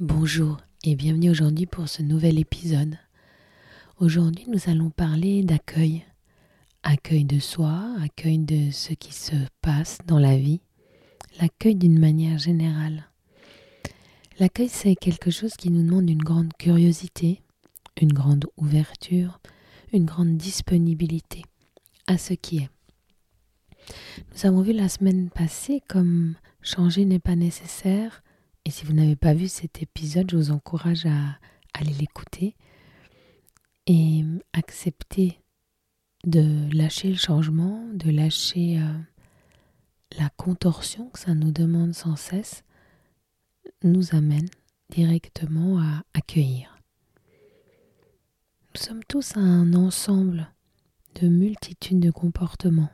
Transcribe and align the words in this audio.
Bonjour 0.00 0.58
et 0.84 0.94
bienvenue 0.94 1.28
aujourd'hui 1.28 1.66
pour 1.66 1.88
ce 1.88 2.02
nouvel 2.02 2.38
épisode. 2.38 2.96
Aujourd'hui 3.98 4.44
nous 4.46 4.70
allons 4.70 4.90
parler 4.90 5.42
d'accueil. 5.42 6.04
Accueil 6.84 7.24
de 7.24 7.40
soi, 7.40 7.96
accueil 8.00 8.38
de 8.38 8.70
ce 8.70 8.92
qui 8.92 9.12
se 9.12 9.34
passe 9.60 9.98
dans 10.06 10.20
la 10.20 10.36
vie, 10.36 10.60
l'accueil 11.40 11.74
d'une 11.74 11.98
manière 11.98 12.38
générale. 12.38 13.08
L'accueil 14.38 14.68
c'est 14.68 14.94
quelque 14.94 15.32
chose 15.32 15.54
qui 15.54 15.68
nous 15.68 15.82
demande 15.82 16.08
une 16.08 16.22
grande 16.22 16.52
curiosité, 16.56 17.42
une 18.00 18.12
grande 18.12 18.46
ouverture, 18.56 19.40
une 19.92 20.04
grande 20.04 20.36
disponibilité 20.36 21.42
à 22.06 22.18
ce 22.18 22.34
qui 22.34 22.58
est. 22.58 22.70
Nous 24.32 24.46
avons 24.46 24.62
vu 24.62 24.72
la 24.72 24.88
semaine 24.88 25.28
passée 25.28 25.82
comme 25.88 26.36
changer 26.62 27.04
n'est 27.04 27.18
pas 27.18 27.34
nécessaire, 27.34 28.22
et 28.68 28.70
si 28.70 28.84
vous 28.84 28.92
n'avez 28.92 29.16
pas 29.16 29.32
vu 29.32 29.48
cet 29.48 29.82
épisode, 29.82 30.30
je 30.30 30.36
vous 30.36 30.50
encourage 30.50 31.06
à 31.06 31.38
aller 31.72 31.94
l'écouter 31.94 32.54
et 33.86 34.22
accepter 34.52 35.40
de 36.24 36.68
lâcher 36.76 37.08
le 37.08 37.16
changement, 37.16 37.88
de 37.94 38.10
lâcher 38.10 38.78
euh, 38.78 38.92
la 40.18 40.28
contorsion 40.36 41.08
que 41.08 41.18
ça 41.18 41.32
nous 41.32 41.50
demande 41.50 41.94
sans 41.94 42.16
cesse, 42.16 42.62
nous 43.84 44.14
amène 44.14 44.50
directement 44.90 45.78
à 45.80 46.02
accueillir. 46.12 46.76
Nous 48.74 48.82
sommes 48.82 49.04
tous 49.04 49.38
un 49.38 49.72
ensemble 49.72 50.52
de 51.14 51.28
multitudes 51.28 52.00
de 52.00 52.10
comportements, 52.10 52.92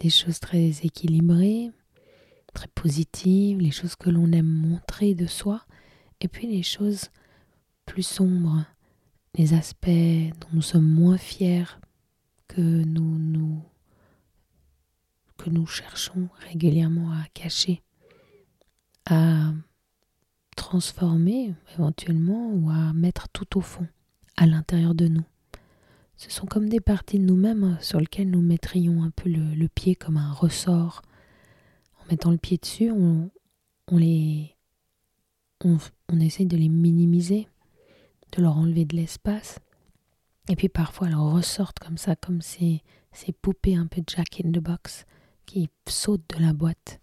des 0.00 0.10
choses 0.10 0.40
très 0.40 0.72
équilibrées, 0.84 1.70
très 2.56 2.68
positives, 2.68 3.60
les 3.60 3.70
choses 3.70 3.96
que 3.96 4.08
l'on 4.08 4.32
aime 4.32 4.46
montrer 4.46 5.14
de 5.14 5.26
soi, 5.26 5.66
et 6.22 6.28
puis 6.28 6.46
les 6.46 6.62
choses 6.62 7.10
plus 7.84 8.02
sombres, 8.02 8.64
les 9.34 9.52
aspects 9.52 10.32
dont 10.40 10.48
nous 10.54 10.62
sommes 10.62 10.88
moins 10.88 11.18
fiers, 11.18 11.78
que 12.48 12.60
nous, 12.60 13.18
nous, 13.18 13.62
que 15.36 15.50
nous 15.50 15.66
cherchons 15.66 16.28
régulièrement 16.48 17.12
à 17.12 17.26
cacher, 17.34 17.82
à 19.04 19.52
transformer 20.56 21.54
éventuellement 21.74 22.50
ou 22.54 22.70
à 22.70 22.94
mettre 22.94 23.28
tout 23.28 23.58
au 23.58 23.60
fond, 23.60 23.86
à 24.36 24.46
l'intérieur 24.46 24.94
de 24.94 25.08
nous. 25.08 25.24
Ce 26.16 26.30
sont 26.30 26.46
comme 26.46 26.70
des 26.70 26.80
parties 26.80 27.18
de 27.18 27.24
nous-mêmes 27.24 27.76
sur 27.82 28.00
lesquelles 28.00 28.30
nous 28.30 28.40
mettrions 28.40 29.02
un 29.02 29.10
peu 29.10 29.28
le, 29.28 29.68
pied 29.68 29.94
comme 29.94 30.16
un 30.16 30.32
ressort 30.32 31.02
mettant 32.10 32.30
le 32.30 32.38
pied 32.38 32.58
dessus, 32.58 32.90
on, 32.90 33.30
les, 33.92 34.56
on, 35.64 35.78
on, 36.08 36.20
essaye 36.20 36.46
de 36.46 36.56
les 36.56 36.68
minimiser, 36.68 37.48
de 38.32 38.42
leur 38.42 38.56
enlever 38.56 38.84
de 38.84 38.96
l'espace. 38.96 39.58
Et 40.48 40.56
puis 40.56 40.68
parfois 40.68 41.08
elles 41.08 41.16
ressortent 41.16 41.78
comme 41.78 41.98
ça, 41.98 42.16
comme 42.16 42.40
ces, 42.40 42.82
ces 43.12 43.32
poupées 43.32 43.76
un 43.76 43.86
peu 43.86 44.02
Jack 44.06 44.40
in 44.44 44.50
the 44.50 44.58
Box 44.58 45.04
qui 45.44 45.68
sautent 45.88 46.28
de 46.36 46.42
la 46.42 46.52
boîte. 46.52 46.98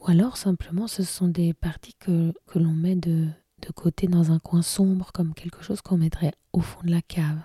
Ou 0.00 0.10
alors 0.10 0.36
simplement 0.36 0.86
ce 0.86 1.02
sont 1.02 1.28
des 1.28 1.52
parties 1.52 1.94
que, 1.94 2.32
que 2.46 2.58
l'on 2.58 2.72
met 2.72 2.96
de, 2.96 3.28
de 3.60 3.72
côté 3.72 4.06
dans 4.06 4.32
un 4.32 4.38
coin 4.38 4.62
sombre, 4.62 5.12
comme 5.12 5.34
quelque 5.34 5.62
chose 5.62 5.80
qu'on 5.82 5.98
mettrait 5.98 6.32
au 6.52 6.60
fond 6.60 6.80
de 6.84 6.90
la 6.90 7.02
cave. 7.02 7.40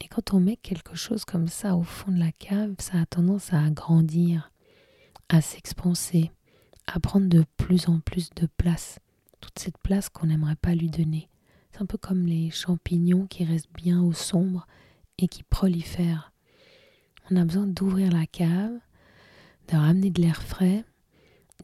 Et 0.00 0.08
quand 0.08 0.34
on 0.34 0.40
met 0.40 0.56
quelque 0.56 0.96
chose 0.96 1.24
comme 1.24 1.46
ça 1.46 1.76
au 1.76 1.84
fond 1.84 2.10
de 2.10 2.18
la 2.18 2.32
cave, 2.32 2.74
ça 2.78 3.00
a 3.00 3.06
tendance 3.06 3.52
à 3.52 3.70
grandir, 3.70 4.51
à 5.32 5.40
s'expanser, 5.40 6.30
à 6.86 7.00
prendre 7.00 7.26
de 7.26 7.44
plus 7.56 7.88
en 7.88 8.00
plus 8.00 8.28
de 8.36 8.46
place, 8.58 8.98
toute 9.40 9.58
cette 9.58 9.78
place 9.78 10.10
qu'on 10.10 10.26
n'aimerait 10.26 10.56
pas 10.56 10.74
lui 10.74 10.90
donner. 10.90 11.30
C'est 11.70 11.80
un 11.80 11.86
peu 11.86 11.96
comme 11.96 12.26
les 12.26 12.50
champignons 12.50 13.26
qui 13.26 13.44
restent 13.44 13.72
bien 13.72 14.02
au 14.02 14.12
sombre 14.12 14.66
et 15.16 15.28
qui 15.28 15.42
prolifèrent. 15.42 16.32
On 17.30 17.36
a 17.36 17.44
besoin 17.46 17.66
d'ouvrir 17.66 18.12
la 18.12 18.26
cave, 18.26 18.78
de 19.68 19.76
ramener 19.76 20.10
de 20.10 20.20
l'air 20.20 20.42
frais, 20.42 20.84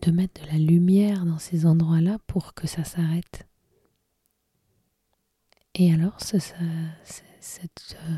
de 0.01 0.11
mettre 0.13 0.43
de 0.43 0.47
la 0.47 0.59
lumière 0.59 1.27
dans 1.27 1.39
ces 1.39 1.67
endroits-là 1.67 2.19
pour 2.27 2.55
que 2.55 2.67
ça 2.67 2.85
s'arrête. 2.85 3.47
Et 5.75 5.93
alors, 5.93 6.19
ce, 6.23 6.39
ce, 6.39 6.55
cette 7.41 7.99
euh, 8.09 8.17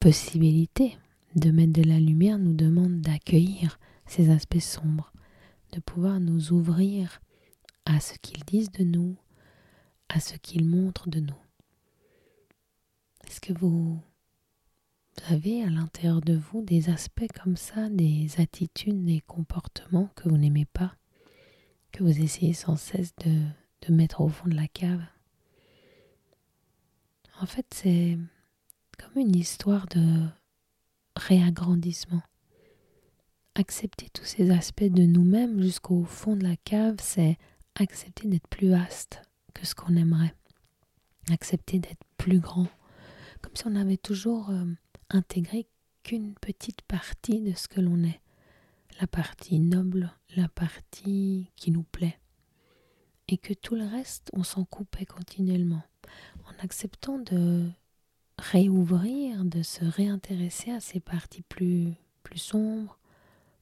possibilité 0.00 0.98
de 1.36 1.52
mettre 1.52 1.74
de 1.74 1.84
la 1.84 2.00
lumière 2.00 2.40
nous 2.40 2.54
demande 2.54 3.02
d'accueillir 3.02 3.78
ces 4.10 4.30
aspects 4.30 4.58
sombres, 4.58 5.12
de 5.72 5.78
pouvoir 5.78 6.18
nous 6.18 6.52
ouvrir 6.52 7.20
à 7.84 8.00
ce 8.00 8.14
qu'ils 8.14 8.44
disent 8.44 8.72
de 8.72 8.82
nous, 8.82 9.16
à 10.08 10.18
ce 10.18 10.34
qu'ils 10.34 10.66
montrent 10.66 11.08
de 11.08 11.20
nous. 11.20 11.38
Est-ce 13.26 13.40
que 13.40 13.52
vous 13.52 14.00
avez 15.28 15.62
à 15.62 15.70
l'intérieur 15.70 16.20
de 16.22 16.34
vous 16.34 16.62
des 16.62 16.90
aspects 16.90 17.30
comme 17.40 17.56
ça, 17.56 17.88
des 17.88 18.28
attitudes, 18.40 19.04
des 19.04 19.20
comportements 19.20 20.10
que 20.16 20.28
vous 20.28 20.38
n'aimez 20.38 20.66
pas, 20.66 20.96
que 21.92 22.02
vous 22.02 22.20
essayez 22.20 22.52
sans 22.52 22.74
cesse 22.74 23.14
de, 23.24 23.42
de 23.86 23.94
mettre 23.94 24.22
au 24.22 24.28
fond 24.28 24.48
de 24.48 24.56
la 24.56 24.66
cave? 24.66 25.02
En 27.40 27.46
fait, 27.46 27.66
c'est 27.72 28.18
comme 28.98 29.22
une 29.22 29.36
histoire 29.36 29.86
de 29.86 30.26
réagrandissement 31.14 32.22
accepter 33.60 34.08
tous 34.14 34.24
ces 34.24 34.50
aspects 34.50 34.84
de 34.84 35.02
nous-mêmes 35.02 35.60
jusqu'au 35.60 36.04
fond 36.04 36.34
de 36.34 36.44
la 36.44 36.56
cave, 36.56 36.96
c'est 36.98 37.36
accepter 37.74 38.26
d'être 38.26 38.48
plus 38.48 38.70
vaste 38.70 39.20
que 39.52 39.66
ce 39.66 39.74
qu'on 39.74 39.96
aimerait, 39.96 40.34
accepter 41.30 41.78
d'être 41.78 42.02
plus 42.16 42.40
grand, 42.40 42.68
comme 43.42 43.54
si 43.54 43.66
on 43.66 43.76
avait 43.76 43.98
toujours 43.98 44.48
euh, 44.48 44.64
intégré 45.10 45.68
qu'une 46.02 46.34
petite 46.36 46.80
partie 46.82 47.42
de 47.42 47.52
ce 47.52 47.68
que 47.68 47.82
l'on 47.82 48.02
est, 48.02 48.22
la 48.98 49.06
partie 49.06 49.58
noble, 49.58 50.10
la 50.36 50.48
partie 50.48 51.50
qui 51.56 51.70
nous 51.70 51.82
plaît, 51.82 52.18
et 53.28 53.36
que 53.36 53.52
tout 53.52 53.74
le 53.74 53.84
reste, 53.84 54.30
on 54.32 54.42
s'en 54.42 54.64
coupait 54.64 55.04
continuellement, 55.04 55.82
en 56.46 56.64
acceptant 56.64 57.18
de 57.18 57.68
réouvrir, 58.38 59.44
de 59.44 59.62
se 59.62 59.84
réintéresser 59.84 60.70
à 60.70 60.80
ces 60.80 60.98
parties 60.98 61.42
plus, 61.42 61.92
plus 62.22 62.38
sombres, 62.38 62.96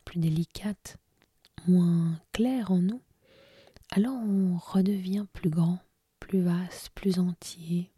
plus 0.09 0.21
délicate, 0.21 0.97
moins 1.67 2.19
claire 2.33 2.71
en 2.71 2.79
nous, 2.79 3.03
alors 3.91 4.17
on 4.17 4.57
redevient 4.57 5.27
plus 5.35 5.51
grand, 5.51 5.81
plus 6.19 6.41
vaste, 6.41 6.89
plus 6.95 7.19
entier. 7.19 7.91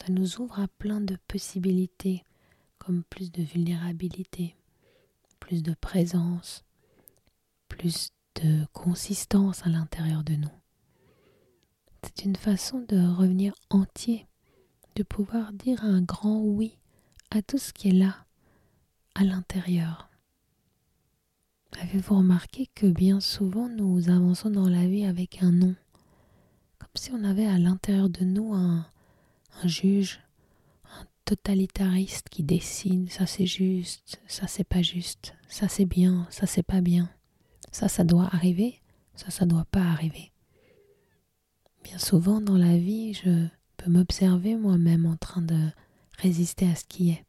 Ça 0.00 0.12
nous 0.12 0.40
ouvre 0.40 0.60
à 0.60 0.68
plein 0.68 1.00
de 1.00 1.18
possibilités, 1.26 2.22
comme 2.78 3.02
plus 3.02 3.32
de 3.32 3.42
vulnérabilité, 3.42 4.54
plus 5.40 5.64
de 5.64 5.74
présence, 5.74 6.64
plus 7.66 8.12
de 8.36 8.64
consistance 8.72 9.66
à 9.66 9.70
l'intérieur 9.70 10.22
de 10.22 10.34
nous. 10.34 10.54
C'est 12.04 12.26
une 12.26 12.36
façon 12.36 12.84
de 12.86 13.12
revenir 13.12 13.54
entier, 13.70 14.28
de 14.94 15.02
pouvoir 15.02 15.52
dire 15.52 15.82
un 15.82 16.00
grand 16.00 16.38
oui 16.38 16.78
à 17.32 17.42
tout 17.42 17.58
ce 17.58 17.72
qui 17.72 17.88
est 17.88 17.92
là, 17.92 18.24
à 19.16 19.24
l'intérieur. 19.24 20.13
Avez-vous 21.80 22.16
remarqué 22.18 22.68
que 22.74 22.86
bien 22.86 23.20
souvent 23.20 23.68
nous 23.68 24.08
avançons 24.08 24.50
dans 24.50 24.68
la 24.68 24.86
vie 24.86 25.04
avec 25.04 25.42
un 25.42 25.52
non 25.52 25.74
Comme 26.78 26.88
si 26.94 27.10
on 27.12 27.24
avait 27.24 27.46
à 27.46 27.58
l'intérieur 27.58 28.08
de 28.08 28.24
nous 28.24 28.54
un, 28.54 28.86
un 29.62 29.68
juge, 29.68 30.20
un 30.84 31.04
totalitariste 31.24 32.28
qui 32.28 32.42
décide 32.42 33.10
ça 33.10 33.26
c'est 33.26 33.46
juste, 33.46 34.20
ça 34.26 34.46
c'est 34.46 34.64
pas 34.64 34.82
juste, 34.82 35.34
ça 35.48 35.68
c'est 35.68 35.84
bien, 35.84 36.26
ça 36.30 36.46
c'est 36.46 36.62
pas 36.62 36.80
bien, 36.80 37.10
ça 37.72 37.88
ça 37.88 38.04
doit 38.04 38.28
arriver, 38.32 38.80
ça 39.14 39.30
ça 39.30 39.44
doit 39.44 39.66
pas 39.70 39.82
arriver. 39.82 40.32
Bien 41.82 41.98
souvent 41.98 42.40
dans 42.40 42.56
la 42.56 42.78
vie, 42.78 43.14
je 43.14 43.46
peux 43.76 43.90
m'observer 43.90 44.56
moi-même 44.56 45.06
en 45.06 45.16
train 45.16 45.42
de 45.42 45.70
résister 46.18 46.70
à 46.70 46.76
ce 46.76 46.84
qui 46.84 47.10
est. 47.10 47.24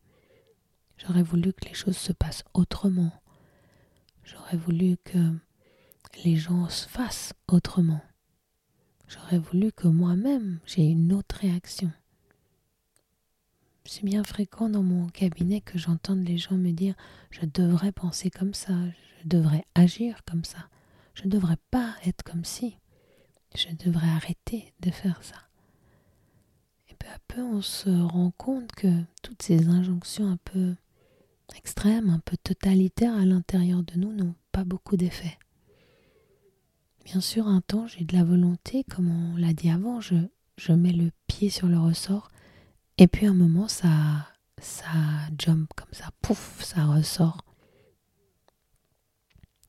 J'aurais 0.98 1.24
voulu 1.24 1.52
que 1.52 1.66
les 1.66 1.74
choses 1.74 1.98
se 1.98 2.14
passent 2.14 2.46
autrement 2.54 3.12
J'aurais 4.26 4.58
voulu 4.58 4.98
que 5.04 5.20
les 6.24 6.36
gens 6.36 6.68
se 6.70 6.88
fassent 6.88 7.34
autrement. 7.48 8.02
j'aurais 9.08 9.38
voulu 9.38 9.72
que 9.72 9.88
moi-même 9.88 10.60
j'ai 10.66 10.84
une 10.84 11.14
autre 11.14 11.38
réaction. 11.42 11.92
C'est 13.86 14.04
bien 14.04 14.24
fréquent 14.24 14.68
dans 14.68 14.82
mon 14.82 15.08
cabinet 15.10 15.62
que 15.62 15.78
j'entende 15.78 16.28
les 16.28 16.40
gens 16.40 16.58
me 16.58 16.72
dire 16.72 16.96
je 17.30 17.46
devrais 17.46 17.92
penser 17.92 18.32
comme 18.32 18.56
ça, 18.56 18.74
je 19.22 19.28
devrais 19.28 19.64
agir 19.76 20.22
comme 20.26 20.44
ça, 20.44 20.70
je 21.14 21.26
ne 21.26 21.30
devrais 21.30 21.60
pas 21.70 21.96
être 22.04 22.24
comme 22.24 22.46
si, 22.46 22.80
je 23.56 23.68
devrais 23.76 24.10
arrêter 24.10 24.74
de 24.80 24.90
faire 24.90 25.22
ça. 25.24 25.36
Et 26.90 26.96
peu 26.96 27.08
à 27.08 27.20
peu, 27.28 27.44
on 27.44 27.62
se 27.62 27.90
rend 27.90 28.32
compte 28.32 28.72
que 28.72 29.04
toutes 29.22 29.44
ces 29.44 29.68
injonctions 29.68 30.28
un 30.32 30.38
peu 30.38 30.76
extrêmes, 31.56 32.10
un 32.10 32.20
peu 32.20 32.38
totalitaires 32.38 33.16
à 33.16 33.26
l'intérieur 33.26 33.84
de 33.84 33.96
nous 33.96 34.14
n'ont 34.14 34.36
pas 34.52 34.64
beaucoup 34.64 34.98
d'effet. 34.98 35.38
Bien 37.06 37.22
sûr, 37.22 37.48
un 37.48 37.62
temps, 37.62 37.88
j'ai 37.88 38.04
de 38.04 38.16
la 38.16 38.24
volonté, 38.24 38.84
comme 38.84 39.10
on 39.10 39.38
l'a 39.38 39.54
dit 39.54 39.70
avant, 39.70 40.02
je, 40.02 40.16
mets 40.72 40.92
le 40.92 41.12
pied 41.28 41.50
sur 41.50 41.68
le 41.68 41.78
ressort 41.78 42.32
et 42.98 43.08
puis 43.08 43.28
un 43.28 43.34
moment, 43.34 43.68
ça, 43.68 43.90
ça 44.60 44.88
jump 45.38 45.70
comme 45.76 45.94
ça, 45.94 46.10
pouf, 46.22 46.64
ça 46.64 46.86
ressort. 46.86 47.44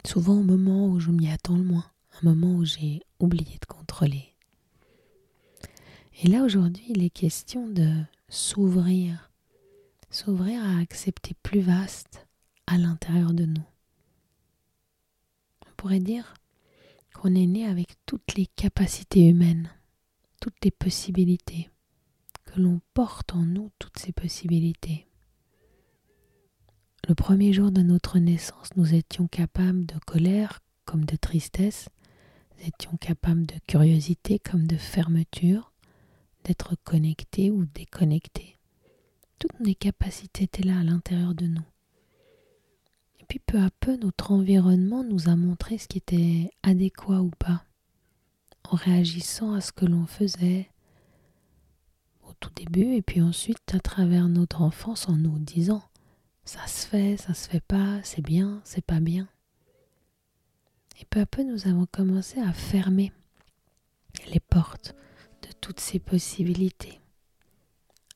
Souvent 0.06 0.34
au 0.34 0.42
moment 0.42 0.88
où 0.88 1.00
je 1.00 1.10
m'y 1.10 1.28
attends 1.30 1.56
le 1.56 1.64
moins, 1.64 1.90
un 2.22 2.32
moment 2.32 2.54
où 2.54 2.64
j'ai 2.64 3.02
oublié 3.18 3.58
de 3.60 3.66
contrôler. 3.66 4.32
Et 6.22 6.28
là 6.28 6.42
aujourd'hui, 6.42 6.84
il 6.88 7.02
est 7.02 7.10
question 7.10 7.68
de 7.68 7.90
s'ouvrir, 8.28 9.25
s'ouvrir 10.16 10.62
à 10.62 10.78
accepter 10.78 11.34
plus 11.42 11.60
vaste 11.60 12.26
à 12.66 12.78
l'intérieur 12.78 13.32
de 13.32 13.44
nous. 13.44 13.66
On 15.66 15.70
pourrait 15.76 16.00
dire 16.00 16.34
qu'on 17.14 17.34
est 17.34 17.46
né 17.46 17.66
avec 17.66 17.96
toutes 18.06 18.34
les 18.34 18.46
capacités 18.46 19.28
humaines, 19.28 19.70
toutes 20.40 20.64
les 20.64 20.70
possibilités 20.70 21.70
l'on 22.56 22.80
porte 22.94 23.34
en 23.34 23.44
nous 23.44 23.70
toutes 23.78 23.98
ces 23.98 24.12
possibilités. 24.12 25.06
Le 27.08 27.14
premier 27.14 27.52
jour 27.52 27.70
de 27.70 27.82
notre 27.82 28.18
naissance, 28.18 28.70
nous 28.76 28.94
étions 28.94 29.28
capables 29.28 29.86
de 29.86 29.98
colère 30.06 30.60
comme 30.84 31.04
de 31.04 31.16
tristesse, 31.16 31.88
nous 32.56 32.68
étions 32.68 32.96
capables 32.96 33.46
de 33.46 33.54
curiosité 33.66 34.38
comme 34.38 34.66
de 34.66 34.76
fermeture, 34.76 35.72
d'être 36.44 36.74
connectés 36.84 37.50
ou 37.50 37.66
déconnectés. 37.66 38.55
Toutes 39.38 39.58
les 39.60 39.74
capacités 39.74 40.44
étaient 40.44 40.62
là 40.62 40.78
à 40.78 40.84
l'intérieur 40.84 41.34
de 41.34 41.46
nous. 41.46 41.64
Et 43.20 43.24
puis 43.28 43.38
peu 43.38 43.58
à 43.58 43.70
peu, 43.80 43.96
notre 43.96 44.32
environnement 44.32 45.04
nous 45.04 45.28
a 45.28 45.36
montré 45.36 45.78
ce 45.78 45.88
qui 45.88 45.98
était 45.98 46.50
adéquat 46.62 47.20
ou 47.20 47.30
pas, 47.38 47.64
en 48.64 48.76
réagissant 48.76 49.52
à 49.52 49.60
ce 49.60 49.72
que 49.72 49.84
l'on 49.84 50.06
faisait, 50.06 50.70
tout 52.40 52.50
début 52.54 52.94
et 52.94 53.02
puis 53.02 53.22
ensuite 53.22 53.74
à 53.74 53.80
travers 53.80 54.28
notre 54.28 54.62
enfance 54.62 55.08
en 55.08 55.16
nous 55.16 55.38
disant 55.38 55.82
ça 56.44 56.66
se 56.66 56.86
fait, 56.86 57.16
ça 57.16 57.34
se 57.34 57.48
fait 57.48 57.60
pas, 57.60 58.00
c'est 58.02 58.22
bien, 58.22 58.60
c'est 58.64 58.84
pas 58.84 59.00
bien. 59.00 59.28
Et 61.00 61.04
peu 61.04 61.20
à 61.20 61.26
peu 61.26 61.42
nous 61.42 61.66
avons 61.66 61.86
commencé 61.86 62.40
à 62.40 62.52
fermer 62.52 63.12
les 64.32 64.40
portes 64.40 64.94
de 65.42 65.48
toutes 65.60 65.80
ces 65.80 65.98
possibilités, 65.98 67.00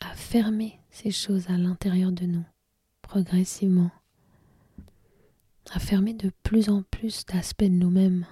à 0.01 0.15
fermer 0.15 0.81
ces 0.91 1.11
choses 1.11 1.49
à 1.49 1.57
l'intérieur 1.57 2.13
de 2.13 2.27
nous, 2.27 2.45
progressivement, 3.03 3.91
à 5.71 5.79
fermer 5.79 6.15
de 6.15 6.31
plus 6.43 6.69
en 6.69 6.83
plus 6.83 7.25
d'aspects 7.27 7.65
de 7.65 7.69
nous-mêmes, 7.69 8.27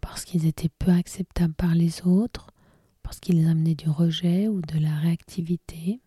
parce 0.00 0.24
qu'ils 0.24 0.46
étaient 0.46 0.70
peu 0.70 0.90
acceptables 0.90 1.54
par 1.54 1.74
les 1.74 2.06
autres, 2.06 2.50
parce 3.02 3.20
qu'ils 3.20 3.46
amenaient 3.46 3.74
du 3.74 3.90
rejet 3.90 4.48
ou 4.48 4.60
de 4.62 4.78
la 4.78 4.94
réactivité, 4.96 6.00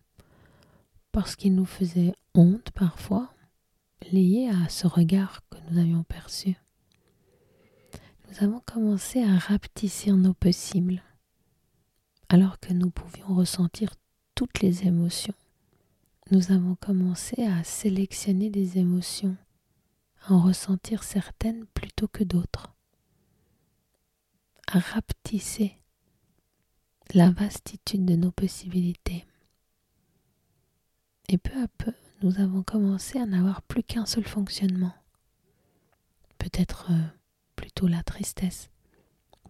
parce 1.12 1.36
qu'ils 1.36 1.54
nous 1.54 1.66
faisaient 1.66 2.14
honte 2.34 2.70
parfois, 2.72 3.32
liés 4.10 4.50
à 4.52 4.68
ce 4.68 4.86
regard 4.86 5.40
que 5.50 5.58
nous 5.70 5.78
avions 5.78 6.02
perçu. 6.04 6.56
Nous 8.28 8.44
avons 8.44 8.60
commencé 8.60 9.22
à 9.22 9.36
rapetisser 9.36 10.10
nos 10.12 10.32
possibles, 10.32 11.02
alors 12.28 12.58
que 12.58 12.72
nous 12.72 12.90
pouvions 12.90 13.34
ressentir 13.34 13.94
toutes 14.42 14.58
les 14.58 14.88
émotions. 14.88 15.36
Nous 16.32 16.50
avons 16.50 16.74
commencé 16.74 17.44
à 17.44 17.62
sélectionner 17.62 18.50
des 18.50 18.76
émotions, 18.76 19.36
à 20.22 20.32
en 20.32 20.40
ressentir 20.40 21.04
certaines 21.04 21.64
plutôt 21.66 22.08
que 22.08 22.24
d'autres, 22.24 22.74
à 24.66 24.80
rapetisser 24.80 25.76
la 27.14 27.30
vastitude 27.30 28.04
de 28.04 28.16
nos 28.16 28.32
possibilités. 28.32 29.24
Et 31.28 31.38
peu 31.38 31.62
à 31.62 31.68
peu, 31.78 31.92
nous 32.24 32.40
avons 32.40 32.64
commencé 32.64 33.20
à 33.20 33.26
n'avoir 33.26 33.62
plus 33.62 33.84
qu'un 33.84 34.06
seul 34.06 34.26
fonctionnement. 34.26 34.96
Peut-être 36.38 36.90
euh, 36.90 37.06
plutôt 37.54 37.86
la 37.86 38.02
tristesse, 38.02 38.70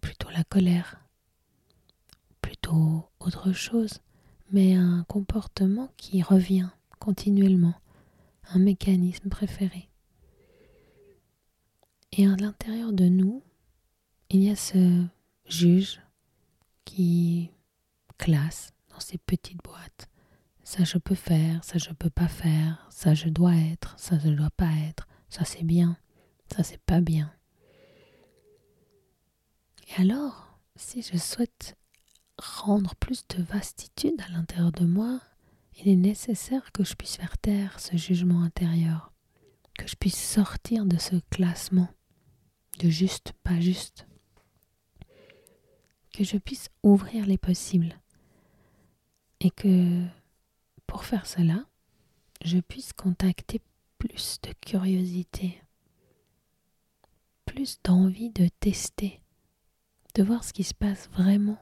plutôt 0.02 0.28
la 0.28 0.44
colère, 0.44 1.00
plutôt 2.42 3.08
autre 3.20 3.52
chose, 3.54 4.02
mais 4.52 4.74
un 4.74 5.04
comportement 5.08 5.90
qui 5.96 6.22
revient 6.22 6.68
continuellement, 6.98 7.74
un 8.50 8.58
mécanisme 8.58 9.28
préféré. 9.28 9.88
Et 12.12 12.26
à 12.26 12.36
l'intérieur 12.36 12.92
de 12.92 13.06
nous, 13.06 13.42
il 14.28 14.44
y 14.44 14.50
a 14.50 14.56
ce 14.56 15.04
juge 15.46 16.00
qui 16.84 17.50
classe 18.18 18.72
dans 18.90 19.00
ces 19.00 19.18
petites 19.18 19.62
boîtes. 19.64 20.08
Ça 20.62 20.84
je 20.84 20.98
peux 20.98 21.14
faire, 21.14 21.64
ça 21.64 21.78
je 21.78 21.90
peux 21.90 22.10
pas 22.10 22.28
faire, 22.28 22.86
ça 22.90 23.14
je 23.14 23.28
dois 23.28 23.54
être, 23.56 23.98
ça 23.98 24.18
je 24.18 24.28
dois 24.28 24.50
pas 24.50 24.70
être, 24.88 25.08
ça 25.28 25.44
c'est 25.44 25.64
bien, 25.64 25.96
ça 26.54 26.62
c'est 26.62 26.80
pas 26.82 27.00
bien. 27.00 27.32
Et 29.88 30.00
alors, 30.00 30.58
si 30.76 31.02
je 31.02 31.16
souhaite 31.16 31.76
rendre 32.42 32.94
plus 32.96 33.26
de 33.28 33.42
vastitude 33.42 34.20
à 34.26 34.32
l'intérieur 34.32 34.72
de 34.72 34.84
moi, 34.84 35.20
il 35.78 35.88
est 35.88 35.96
nécessaire 35.96 36.72
que 36.72 36.84
je 36.84 36.94
puisse 36.94 37.16
faire 37.16 37.38
taire 37.38 37.80
ce 37.80 37.96
jugement 37.96 38.42
intérieur, 38.42 39.12
que 39.78 39.86
je 39.86 39.96
puisse 39.96 40.20
sortir 40.20 40.84
de 40.84 40.98
ce 40.98 41.16
classement 41.30 41.88
de 42.78 42.88
juste, 42.88 43.32
pas 43.44 43.60
juste 43.60 44.06
que 46.12 46.24
je 46.24 46.36
puisse 46.36 46.68
ouvrir 46.82 47.26
les 47.26 47.38
possibles. 47.38 47.98
Et 49.40 49.50
que 49.50 50.04
pour 50.86 51.04
faire 51.04 51.26
cela, 51.26 51.64
je 52.44 52.58
puisse 52.58 52.92
contacter 52.92 53.60
plus 53.98 54.38
de 54.42 54.52
curiosité, 54.60 55.62
plus 57.46 57.80
d'envie 57.82 58.30
de 58.30 58.48
tester, 58.60 59.20
de 60.14 60.22
voir 60.22 60.44
ce 60.44 60.52
qui 60.52 60.64
se 60.64 60.74
passe 60.74 61.08
vraiment 61.08 61.58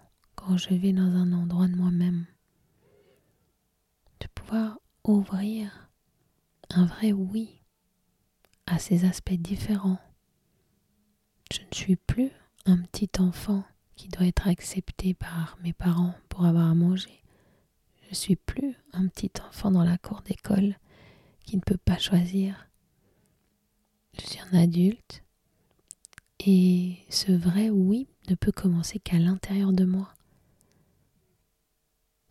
quand 0.47 0.57
je 0.57 0.75
vais 0.75 0.93
dans 0.93 1.03
un 1.03 1.33
endroit 1.33 1.69
de 1.69 1.77
moi-même, 1.77 2.27
de 4.21 4.27
pouvoir 4.35 4.79
ouvrir 5.05 5.91
un 6.71 6.87
vrai 6.87 7.13
oui 7.13 7.63
à 8.67 8.79
ces 8.79 9.05
aspects 9.05 9.33
différents. 9.33 9.99
Je 11.53 11.61
ne 11.61 11.75
suis 11.75 11.97
plus 11.97 12.31
un 12.67 12.79
petit 12.79 13.11
enfant 13.19 13.65
qui 13.97 14.09
doit 14.09 14.27
être 14.27 14.49
accepté 14.49 15.15
par 15.15 15.59
mes 15.63 15.73
parents 15.73 16.15
pour 16.29 16.45
avoir 16.45 16.71
à 16.71 16.75
manger. 16.75 17.23
Je 18.09 18.15
suis 18.15 18.37
plus 18.37 18.75
un 18.93 19.09
petit 19.09 19.31
enfant 19.47 19.71
dans 19.71 19.85
la 19.85 19.99
cour 19.99 20.23
d'école 20.23 20.77
qui 21.45 21.57
ne 21.57 21.63
peut 21.63 21.77
pas 21.77 21.99
choisir. 21.99 22.69
Je 24.19 24.27
suis 24.27 24.41
un 24.53 24.59
adulte 24.59 25.23
et 26.47 26.99
ce 27.09 27.33
vrai 27.33 27.71
oui 27.71 28.09
ne 28.29 28.35
peut 28.35 28.53
commencer 28.53 28.99
qu'à 28.99 29.19
l'intérieur 29.19 29.73
de 29.73 29.85
moi. 29.85 30.15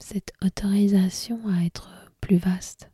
Cette 0.02 0.32
autorisation 0.42 1.40
à 1.48 1.64
être 1.66 1.90
plus 2.22 2.38
vaste. 2.38 2.90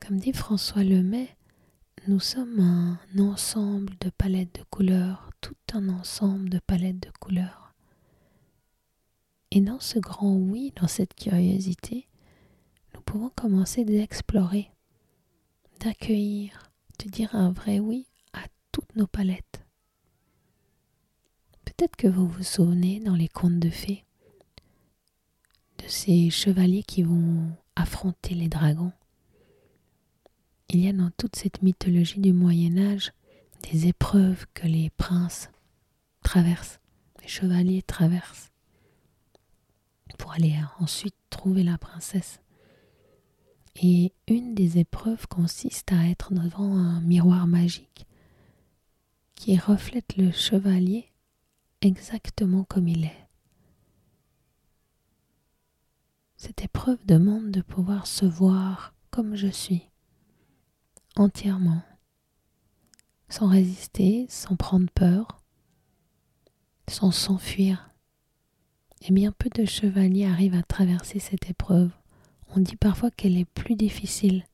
Comme 0.00 0.18
dit 0.18 0.32
François 0.32 0.84
Lemay, 0.84 1.28
nous 2.06 2.20
sommes 2.20 2.60
un 2.60 2.98
ensemble 3.18 3.96
de 3.98 4.10
palettes 4.10 4.54
de 4.54 4.64
couleurs, 4.70 5.30
tout 5.40 5.56
un 5.72 5.88
ensemble 5.88 6.48
de 6.48 6.60
palettes 6.60 7.00
de 7.00 7.10
couleurs. 7.18 7.74
Et 9.50 9.60
dans 9.60 9.80
ce 9.80 9.98
grand 9.98 10.34
oui, 10.34 10.72
dans 10.76 10.86
cette 10.86 11.14
curiosité, 11.14 12.06
nous 12.94 13.00
pouvons 13.00 13.30
commencer 13.30 13.84
d'explorer, 13.84 14.70
d'accueillir, 15.80 16.70
de 17.04 17.10
dire 17.10 17.34
un 17.34 17.50
vrai 17.50 17.80
oui 17.80 18.06
à 18.32 18.44
toutes 18.70 18.94
nos 18.94 19.06
palettes. 19.06 19.64
Peut-être 21.64 21.96
que 21.96 22.06
vous 22.06 22.28
vous 22.28 22.44
souvenez 22.44 23.00
dans 23.00 23.16
les 23.16 23.28
contes 23.28 23.58
de 23.58 23.70
fées 23.70 24.05
ces 25.88 26.30
chevaliers 26.30 26.82
qui 26.82 27.02
vont 27.02 27.50
affronter 27.74 28.34
les 28.34 28.48
dragons 28.48 28.92
il 30.68 30.84
y 30.84 30.88
a 30.88 30.92
dans 30.92 31.10
toute 31.16 31.36
cette 31.36 31.62
mythologie 31.62 32.20
du 32.20 32.32
Moyen 32.32 32.76
Âge 32.76 33.12
des 33.70 33.86
épreuves 33.86 34.46
que 34.52 34.66
les 34.66 34.90
princes 34.90 35.50
traversent. 36.22 36.80
les 37.22 37.28
chevaliers 37.28 37.82
traversent 37.82 38.50
pour 40.18 40.32
aller 40.32 40.54
ensuite 40.78 41.14
trouver 41.30 41.62
la 41.62 41.78
princesse. 41.78 42.40
Et 43.80 44.12
une 44.26 44.54
des 44.54 44.78
épreuves 44.78 45.26
consiste 45.28 45.92
à 45.92 46.08
être 46.08 46.32
devant 46.32 46.76
un 46.76 47.00
miroir 47.00 47.46
magique 47.46 48.06
qui 49.34 49.56
reflète 49.58 50.16
le 50.16 50.32
chevalier 50.32 51.12
exactement 51.80 52.64
comme 52.64 52.88
il 52.88 53.04
est. 53.04 53.25
Cette 56.36 56.62
épreuve 56.62 56.98
demande 57.06 57.50
de 57.50 57.62
pouvoir 57.62 58.06
se 58.06 58.26
voir 58.26 58.94
comme 59.10 59.36
je 59.36 59.46
suis, 59.46 59.88
entièrement, 61.16 61.82
sans 63.30 63.48
résister, 63.48 64.26
sans 64.28 64.54
prendre 64.54 64.90
peur, 64.90 65.42
sans 66.88 67.10
s'enfuir. 67.10 67.90
Et 69.08 69.12
bien 69.12 69.32
peu 69.32 69.48
de 69.48 69.64
chevaliers 69.64 70.26
arrivent 70.26 70.54
à 70.54 70.62
traverser 70.62 71.20
cette 71.20 71.48
épreuve. 71.48 71.90
On 72.54 72.60
dit 72.60 72.76
parfois 72.76 73.10
qu'elle 73.10 73.38
est 73.38 73.44
plus 73.46 73.74
difficile 73.74 74.44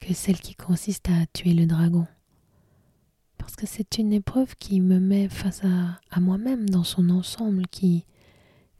que 0.00 0.14
celle 0.14 0.40
qui 0.40 0.54
consiste 0.54 1.08
à 1.08 1.26
tuer 1.32 1.54
le 1.54 1.66
dragon. 1.66 2.06
Parce 3.36 3.56
que 3.56 3.66
c'est 3.66 3.98
une 3.98 4.12
épreuve 4.12 4.54
qui 4.56 4.80
me 4.80 5.00
met 5.00 5.28
face 5.28 5.64
à, 5.64 6.00
à 6.10 6.20
moi-même 6.20 6.70
dans 6.70 6.84
son 6.84 7.10
ensemble, 7.10 7.66
qui, 7.66 8.04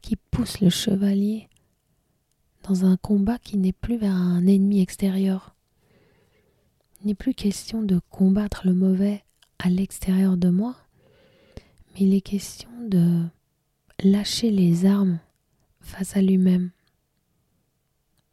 qui 0.01 0.15
pousse 0.15 0.61
le 0.61 0.69
chevalier 0.69 1.49
dans 2.63 2.85
un 2.85 2.97
combat 2.97 3.37
qui 3.37 3.57
n'est 3.57 3.73
plus 3.73 3.97
vers 3.97 4.15
un 4.15 4.45
ennemi 4.47 4.81
extérieur. 4.81 5.55
Il 7.01 7.07
n'est 7.07 7.15
plus 7.15 7.33
question 7.33 7.83
de 7.83 7.99
combattre 8.09 8.65
le 8.65 8.73
mauvais 8.73 9.23
à 9.59 9.69
l'extérieur 9.69 10.37
de 10.37 10.49
moi, 10.49 10.75
mais 11.93 12.01
il 12.01 12.13
est 12.13 12.21
question 12.21 12.69
de 12.87 13.23
lâcher 14.03 14.49
les 14.49 14.85
armes 14.85 15.19
face 15.81 16.15
à 16.15 16.21
lui-même, 16.21 16.71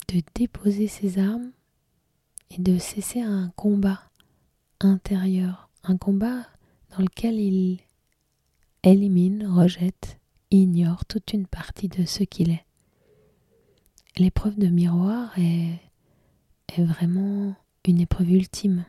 de 0.08 0.22
déposer 0.34 0.86
ses 0.86 1.18
armes 1.18 1.50
et 2.50 2.60
de 2.60 2.78
cesser 2.78 3.20
un 3.20 3.52
combat 3.56 4.00
intérieur, 4.80 5.68
un 5.82 5.96
combat 5.96 6.46
dans 6.96 7.02
lequel 7.02 7.38
il 7.38 7.80
élimine, 8.82 9.46
rejette, 9.46 10.18
ignore 10.50 11.04
toute 11.04 11.32
une 11.32 11.46
partie 11.46 11.88
de 11.88 12.04
ce 12.04 12.24
qu'il 12.24 12.50
est. 12.50 12.64
L'épreuve 14.20 14.58
de 14.58 14.66
miroir 14.66 15.32
est, 15.38 15.80
vraiment 16.76 17.56
une 17.86 18.02
épreuve 18.02 18.30
ultime 18.32 18.84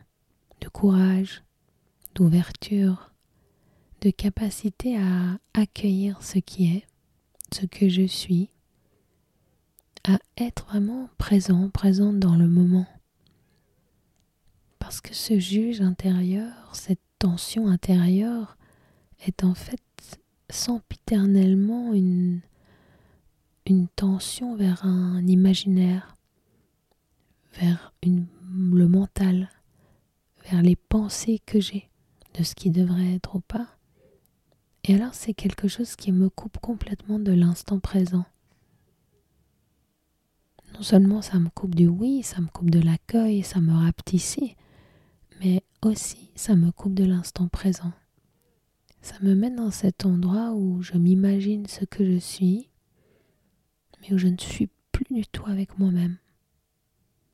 de 0.60 0.68
courage, 0.68 1.42
d'ouverture, 2.14 3.10
de 4.02 4.10
capacité 4.10 4.98
à 4.98 5.38
accueillir 5.54 6.22
ce 6.22 6.38
qui 6.38 6.76
est, 6.76 6.84
ce 7.50 7.64
que 7.64 7.88
je 7.88 8.06
suis, 8.06 8.50
à 10.04 10.18
être 10.36 10.66
vraiment 10.66 11.08
présent, 11.16 11.70
présent 11.70 12.12
dans 12.12 12.36
le 12.36 12.46
moment. 12.46 12.86
Parce 14.80 15.00
que 15.00 15.14
ce 15.14 15.38
juge 15.38 15.80
intérieur, 15.80 16.74
cette 16.74 17.00
tension 17.18 17.68
intérieure 17.68 18.58
est 19.26 19.44
en 19.44 19.54
fait 19.54 19.80
sempiternellement 20.50 21.94
une, 21.94 22.42
une 23.66 23.88
tension 23.88 24.56
vers 24.56 24.84
un 24.84 25.26
imaginaire, 25.26 26.16
vers 27.54 27.92
le 28.02 28.88
mental, 28.88 29.50
vers 30.50 30.62
les 30.62 30.76
pensées 30.76 31.40
que 31.46 31.60
j'ai 31.60 31.88
de 32.34 32.42
ce 32.42 32.54
qui 32.54 32.70
devrait 32.70 33.14
être 33.14 33.36
ou 33.36 33.40
pas. 33.40 33.68
Et 34.84 34.94
alors 34.94 35.14
c'est 35.14 35.34
quelque 35.34 35.68
chose 35.68 35.94
qui 35.94 36.10
me 36.12 36.28
coupe 36.28 36.58
complètement 36.58 37.18
de 37.18 37.32
l'instant 37.32 37.78
présent. 37.78 38.24
Non 40.74 40.82
seulement 40.82 41.22
ça 41.22 41.38
me 41.38 41.50
coupe 41.50 41.74
du 41.74 41.86
oui, 41.86 42.22
ça 42.22 42.40
me 42.40 42.48
coupe 42.48 42.70
de 42.70 42.80
l'accueil, 42.80 43.42
ça 43.42 43.60
me 43.60 43.72
rapetissait, 43.72 44.56
mais 45.40 45.62
aussi 45.82 46.30
ça 46.34 46.56
me 46.56 46.72
coupe 46.72 46.94
de 46.94 47.04
l'instant 47.04 47.46
présent. 47.46 47.92
Ça 49.02 49.14
me 49.20 49.34
met 49.34 49.50
dans 49.50 49.70
cet 49.70 50.06
endroit 50.06 50.52
où 50.52 50.82
je 50.82 50.94
m'imagine 50.94 51.66
ce 51.66 51.84
que 51.84 52.04
je 52.04 52.18
suis, 52.18 52.68
mais 54.02 54.12
où 54.12 54.18
je 54.18 54.28
ne 54.28 54.38
suis 54.38 54.68
plus 54.90 55.06
du 55.10 55.26
tout 55.26 55.46
avec 55.46 55.78
moi-même. 55.78 56.18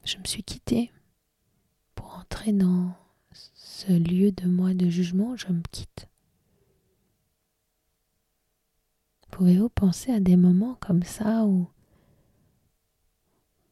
Je 0.05 0.19
me 0.19 0.25
suis 0.25 0.43
quittée 0.43 0.93
pour 1.95 2.15
entrer 2.15 2.53
dans 2.53 2.95
ce 3.33 3.93
lieu 3.93 4.33
de 4.33 4.47
moi 4.47 4.75
de 4.75 4.89
jugement, 4.89 5.37
je 5.37 5.49
me 5.49 5.63
quitte. 5.71 6.09
Pouvez-vous 9.31 9.69
penser 9.69 10.13
à 10.13 10.21
des 10.21 10.37
moments 10.37 10.77
comme 10.81 11.03
ça 11.03 11.45
où 11.45 11.69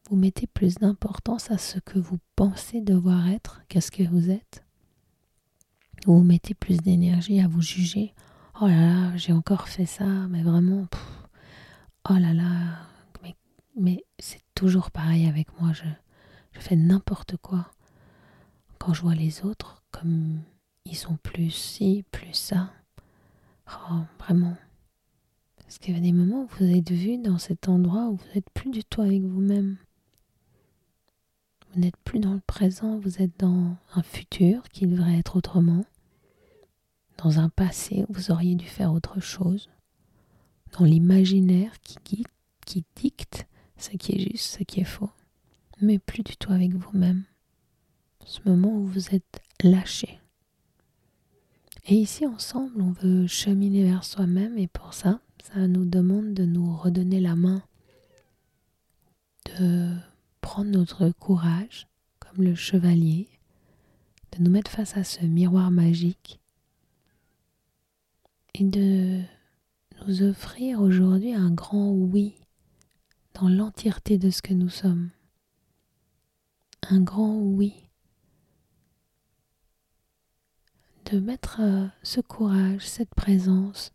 vous 0.09 0.15
mettez 0.15 0.47
plus 0.47 0.75
d'importance 0.75 1.51
à 1.51 1.57
ce 1.57 1.79
que 1.79 1.99
vous 1.99 2.19
pensez 2.35 2.81
devoir 2.81 3.27
être 3.27 3.61
qu'à 3.67 3.81
ce 3.81 3.91
que 3.91 4.03
vous 4.03 4.29
êtes? 4.29 4.63
Où 6.05 6.13
vous 6.19 6.23
mettez 6.23 6.53
plus 6.53 6.77
d'énergie 6.77 7.41
à 7.41 7.47
vous 7.47 7.61
juger? 7.61 8.13
Oh 8.61 8.67
là 8.67 8.79
là, 8.79 9.17
j'ai 9.17 9.33
encore 9.33 9.67
fait 9.67 9.85
ça, 9.85 10.05
mais 10.05 10.43
vraiment, 10.43 10.87
oh 12.09 12.13
là 12.13 12.33
là, 12.33 12.86
mais, 13.77 14.03
c'est 14.19 14.41
toujours 14.55 14.91
pareil 14.91 15.27
avec 15.27 15.47
moi, 15.59 15.73
je, 15.73 15.85
je 16.51 16.59
fais 16.59 16.75
n'importe 16.75 17.37
quoi. 17.37 17.71
Quand 18.79 18.93
je 18.93 19.01
vois 19.01 19.15
les 19.15 19.43
autres, 19.45 19.83
comme 19.91 20.41
ils 20.85 20.95
sont 20.95 21.17
plus 21.17 21.51
ci, 21.51 22.03
plus 22.11 22.33
ça, 22.33 22.71
oh, 23.71 24.01
vraiment, 24.19 24.55
parce 25.57 25.79
qu'il 25.79 25.93
y 25.93 25.97
a 25.97 26.01
des 26.01 26.13
moments 26.13 26.43
où 26.43 26.47
vous 26.57 26.75
êtes 26.75 26.91
vu 26.91 27.17
dans 27.17 27.37
cet 27.37 27.67
endroit 27.67 28.07
où 28.07 28.15
vous 28.15 28.33
n'êtes 28.33 28.49
plus 28.51 28.69
du 28.69 28.85
tout 28.85 29.01
avec 29.01 29.21
vous-même. 29.21 29.77
Vous 31.73 31.81
n'êtes 31.81 31.97
plus 31.97 32.19
dans 32.19 32.33
le 32.33 32.41
présent, 32.47 32.97
vous 32.97 33.21
êtes 33.21 33.37
dans 33.39 33.75
un 33.93 34.01
futur 34.01 34.63
qui 34.69 34.87
devrait 34.87 35.19
être 35.19 35.35
autrement, 35.35 35.83
dans 37.17 37.39
un 37.39 37.49
passé 37.49 38.05
où 38.07 38.13
vous 38.13 38.31
auriez 38.31 38.55
dû 38.55 38.65
faire 38.65 38.93
autre 38.93 39.19
chose, 39.19 39.69
dans 40.79 40.85
l'imaginaire 40.85 41.73
qui, 41.81 42.23
qui 42.65 42.85
dicte 42.95 43.45
ce 43.77 43.91
qui 43.91 44.13
est 44.13 44.31
juste, 44.31 44.57
ce 44.57 44.63
qui 44.63 44.81
est 44.81 44.85
faux, 44.85 45.09
mais 45.81 45.99
plus 45.99 46.23
du 46.23 46.35
tout 46.37 46.51
avec 46.51 46.73
vous-même. 46.73 47.23
Ce 48.25 48.39
moment 48.45 48.73
où 48.73 48.85
vous 48.85 49.15
êtes 49.15 49.41
lâché. 49.63 50.19
Et 51.85 51.95
ici, 51.95 52.25
ensemble, 52.25 52.81
on 52.81 52.91
veut 52.91 53.27
cheminer 53.27 53.85
vers 53.85 54.03
soi-même 54.03 54.57
et 54.57 54.67
pour 54.67 54.93
ça, 54.93 55.21
ça 55.41 55.67
nous 55.67 55.85
demande 55.85 56.33
de 56.33 56.43
nous 56.43 56.75
redonner 56.75 57.21
la 57.21 57.35
main, 57.35 57.63
de 59.57 59.95
prendre 60.41 60.69
notre 60.69 61.09
courage 61.11 61.87
comme 62.19 62.43
le 62.43 62.55
chevalier, 62.55 63.29
de 64.33 64.43
nous 64.43 64.51
mettre 64.51 64.71
face 64.71 64.97
à 64.97 65.05
ce 65.05 65.25
miroir 65.25 65.71
magique 65.71 66.41
et 68.53 68.65
de 68.65 69.21
nous 70.05 70.23
offrir 70.23 70.81
aujourd'hui 70.81 71.33
un 71.33 71.51
grand 71.51 71.91
oui 71.91 72.35
dans 73.39 73.49
l'entièreté 73.49 74.17
de 74.17 74.29
ce 74.29 74.41
que 74.41 74.53
nous 74.53 74.69
sommes. 74.69 75.09
Un 76.89 77.01
grand 77.01 77.35
oui. 77.35 77.73
De 81.05 81.19
mettre 81.19 81.61
euh, 81.61 81.87
ce 82.03 82.19
courage, 82.19 82.85
cette 82.87 83.13
présence 83.15 83.91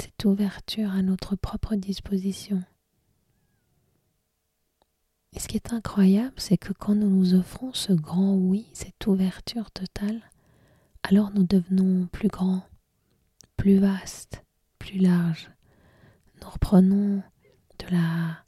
cette 0.00 0.24
ouverture 0.24 0.90
à 0.90 1.02
notre 1.02 1.36
propre 1.36 1.76
disposition. 1.76 2.62
Et 5.32 5.40
ce 5.40 5.48
qui 5.48 5.56
est 5.56 5.72
incroyable, 5.72 6.34
c'est 6.36 6.58
que 6.58 6.72
quand 6.72 6.94
nous 6.94 7.10
nous 7.10 7.34
offrons 7.34 7.72
ce 7.72 7.92
grand 7.92 8.34
oui, 8.34 8.66
cette 8.72 9.06
ouverture 9.06 9.70
totale, 9.70 10.20
alors 11.02 11.30
nous 11.32 11.44
devenons 11.44 12.06
plus 12.06 12.28
grands, 12.28 12.62
plus 13.56 13.78
vastes, 13.78 14.44
plus 14.78 14.98
larges. 14.98 15.50
Nous 16.40 16.50
reprenons 16.50 17.22
de 17.78 17.86
la, 17.90 18.43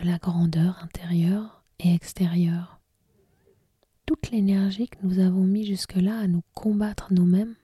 de 0.00 0.06
la 0.06 0.18
grandeur 0.18 0.78
intérieure 0.82 1.62
et 1.78 1.94
extérieure. 1.94 2.80
Toute 4.06 4.30
l'énergie 4.30 4.88
que 4.88 4.98
nous 5.02 5.18
avons 5.18 5.44
mis 5.44 5.66
jusque-là 5.66 6.18
à 6.20 6.26
nous 6.26 6.42
combattre 6.54 7.12
nous-mêmes 7.12 7.54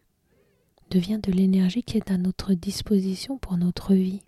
devient 0.91 1.19
de 1.23 1.33
l'énergie 1.33 1.83
qui 1.83 1.97
est 1.97 2.11
à 2.11 2.19
notre 2.19 2.55
disposition 2.55 3.39
pour 3.39 3.57
notre 3.57 3.95
vie, 3.95 4.23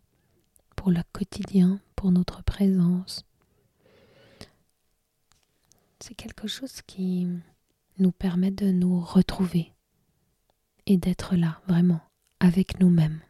pour 0.74 0.90
le 0.90 1.02
quotidien, 1.12 1.80
pour 1.96 2.10
notre 2.10 2.42
présence. 2.42 3.24
C'est 6.00 6.14
quelque 6.14 6.48
chose 6.48 6.80
qui 6.86 7.28
nous 7.98 8.12
permet 8.12 8.50
de 8.50 8.70
nous 8.70 9.00
retrouver 9.00 9.72
et 10.86 10.96
d'être 10.96 11.36
là, 11.36 11.60
vraiment, 11.68 12.00
avec 12.40 12.80
nous-mêmes. 12.80 13.20